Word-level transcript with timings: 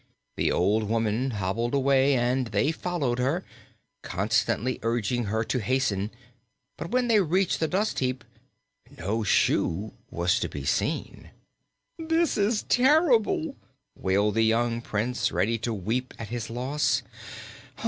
The 0.35 0.51
old 0.51 0.85
woman 0.89 1.29
hobbled 1.29 1.75
away 1.75 2.15
and 2.15 2.47
they 2.47 2.71
followed 2.71 3.19
her, 3.19 3.43
constantly 4.01 4.79
urging 4.81 5.25
her 5.25 5.43
to 5.43 5.59
hasten; 5.59 6.09
but 6.75 6.89
when 6.89 7.07
they 7.07 7.21
reached 7.21 7.59
the 7.59 7.67
dust 7.67 7.99
heap 7.99 8.23
no 8.97 9.21
shoe 9.21 9.93
was 10.09 10.39
to 10.39 10.49
be 10.49 10.65
seen. 10.65 11.29
"This 11.99 12.35
is 12.35 12.63
terrible!" 12.63 13.55
wailed 13.95 14.33
the 14.33 14.41
young 14.43 14.81
Prince, 14.81 15.31
ready 15.31 15.59
to 15.59 15.71
weep 15.71 16.15
at 16.17 16.29
his 16.29 16.49
loss. 16.49 17.03